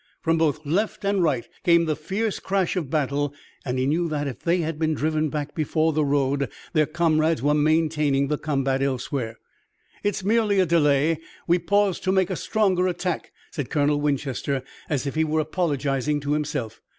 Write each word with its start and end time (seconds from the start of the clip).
From 0.23 0.39
both 0.39 0.65
left 0.65 1.05
and 1.05 1.21
right 1.21 1.47
came 1.63 1.85
the 1.85 1.95
fierce 1.95 2.39
crash 2.39 2.75
of 2.75 2.89
battle, 2.89 3.35
and 3.63 3.77
he 3.77 3.85
knew 3.85 4.09
that, 4.09 4.27
if 4.27 4.39
they 4.39 4.57
had 4.61 4.79
been 4.79 4.95
driven 4.95 5.29
back 5.29 5.53
before 5.53 5.93
the 5.93 6.03
road, 6.03 6.49
their 6.73 6.87
comrades 6.87 7.43
were 7.43 7.53
maintaining 7.53 8.27
the 8.27 8.39
combat 8.39 8.81
elsewhere. 8.81 9.37
"It's 10.01 10.23
merely 10.23 10.59
a 10.59 10.65
delay. 10.65 11.19
We 11.45 11.59
pause 11.59 11.99
to 11.99 12.11
make 12.11 12.31
a 12.31 12.35
stronger 12.35 12.87
attack," 12.87 13.31
said 13.51 13.69
Colonel 13.69 14.01
Winchester, 14.01 14.63
as 14.89 15.05
if 15.05 15.13
he 15.13 15.23
were 15.23 15.39
apologizing 15.41 16.19
to 16.21 16.31
himself. 16.33 16.81